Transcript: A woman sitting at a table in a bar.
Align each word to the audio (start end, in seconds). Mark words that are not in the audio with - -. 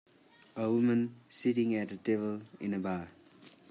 A 0.55 0.67
woman 0.67 1.13
sitting 1.29 1.75
at 1.75 1.91
a 1.91 1.97
table 1.97 2.41
in 2.59 2.73
a 2.73 2.79
bar. 2.79 3.09